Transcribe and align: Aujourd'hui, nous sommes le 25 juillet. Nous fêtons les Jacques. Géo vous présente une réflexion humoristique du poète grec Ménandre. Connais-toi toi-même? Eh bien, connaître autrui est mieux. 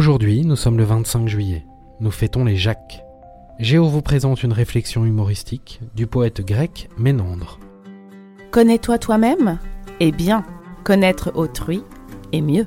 Aujourd'hui, 0.00 0.46
nous 0.46 0.56
sommes 0.56 0.78
le 0.78 0.84
25 0.84 1.28
juillet. 1.28 1.66
Nous 2.00 2.10
fêtons 2.10 2.46
les 2.46 2.56
Jacques. 2.56 3.04
Géo 3.58 3.86
vous 3.86 4.00
présente 4.00 4.42
une 4.42 4.54
réflexion 4.54 5.04
humoristique 5.04 5.78
du 5.94 6.06
poète 6.06 6.40
grec 6.40 6.88
Ménandre. 6.96 7.60
Connais-toi 8.50 8.96
toi-même? 8.96 9.58
Eh 10.00 10.10
bien, 10.10 10.46
connaître 10.84 11.32
autrui 11.34 11.82
est 12.32 12.40
mieux. 12.40 12.66